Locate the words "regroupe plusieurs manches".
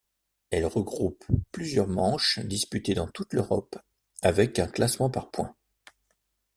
0.65-2.39